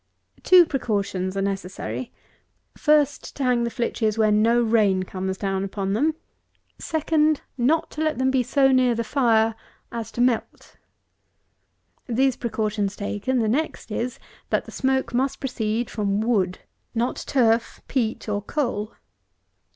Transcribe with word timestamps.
Two 0.41 0.65
precautions 0.65 1.37
are 1.37 1.43
necessary: 1.43 2.11
first, 2.75 3.35
to 3.35 3.43
hang 3.43 3.63
the 3.65 3.69
flitches 3.69 4.17
where 4.17 4.31
no 4.31 4.59
rain 4.63 5.03
comes 5.03 5.37
down 5.37 5.63
upon 5.63 5.93
them: 5.93 6.15
second, 6.79 7.41
not 7.55 7.91
to 7.91 8.01
let 8.01 8.17
them 8.17 8.31
be 8.31 8.41
so 8.41 8.71
near 8.71 8.95
the 8.95 9.03
fire 9.03 9.53
as 9.91 10.11
to 10.13 10.19
melt. 10.19 10.75
These 12.07 12.35
precautions 12.37 12.95
taken, 12.95 13.37
the 13.37 13.47
next 13.47 13.91
is, 13.91 14.17
that 14.49 14.65
the 14.65 14.71
smoke 14.71 15.13
must 15.13 15.39
proceed 15.39 15.87
from 15.87 16.19
wood, 16.19 16.57
not 16.95 17.17
turf, 17.27 17.79
peat, 17.87 18.27
or 18.27 18.41
coal. 18.41 18.93